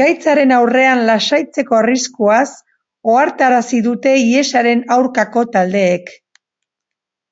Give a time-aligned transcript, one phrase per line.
[0.00, 2.46] Gaitzaren aurrean lasaitzeko arriskuaz
[3.14, 6.14] ohartarazi dute hiesaren aurkako taldeek.